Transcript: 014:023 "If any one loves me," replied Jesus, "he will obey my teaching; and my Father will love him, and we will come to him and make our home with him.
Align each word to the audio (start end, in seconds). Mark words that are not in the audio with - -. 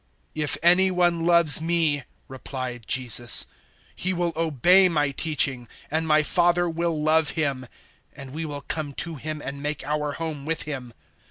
014:023 0.35 0.43
"If 0.43 0.57
any 0.63 0.89
one 0.89 1.25
loves 1.27 1.61
me," 1.61 2.03
replied 2.27 2.87
Jesus, 2.87 3.45
"he 3.95 4.13
will 4.13 4.33
obey 4.35 4.89
my 4.89 5.11
teaching; 5.11 5.67
and 5.91 6.07
my 6.07 6.23
Father 6.23 6.67
will 6.67 6.99
love 6.99 7.29
him, 7.37 7.67
and 8.11 8.31
we 8.31 8.43
will 8.43 8.61
come 8.61 8.93
to 8.93 9.17
him 9.17 9.43
and 9.45 9.61
make 9.61 9.85
our 9.85 10.13
home 10.13 10.43
with 10.43 10.63
him. 10.63 10.91